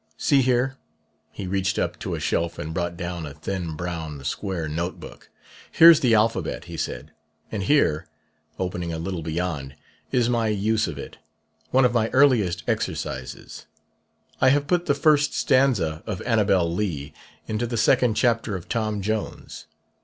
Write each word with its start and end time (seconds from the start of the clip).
See 0.17 0.41
here.' 0.41 0.77
He 1.31 1.45
reached 1.45 1.77
up 1.77 1.99
to 1.99 2.15
a 2.15 2.19
shelf 2.19 2.57
and 2.57 2.73
brought 2.73 2.97
down 2.97 3.23
a 3.27 3.35
thin 3.35 3.75
brown 3.75 4.23
square 4.25 4.67
note 4.67 4.99
book. 4.99 5.29
'Here's 5.71 5.99
the 5.99 6.15
alphabet,' 6.15 6.63
he 6.65 6.75
said; 6.75 7.11
'and 7.51 7.61
here' 7.61 8.07
opening 8.57 8.91
a 8.91 8.97
little 8.97 9.21
beyond 9.21 9.75
'is 10.11 10.27
my 10.27 10.47
use 10.47 10.87
of 10.87 10.97
it: 10.97 11.17
one 11.69 11.85
of 11.85 11.93
my 11.93 12.09
earliest 12.13 12.63
exercises. 12.67 13.67
I 14.41 14.49
have 14.49 14.65
put 14.65 14.87
the 14.87 14.95
first 14.95 15.35
stanza 15.35 16.01
of 16.07 16.23
"Annabel 16.23 16.73
Lee" 16.73 17.13
into 17.47 17.67
the 17.67 17.77
second 17.77 18.15
chapter 18.15 18.55
of 18.55 18.67
"Tom 18.67 19.03
Jones."' 19.03 19.67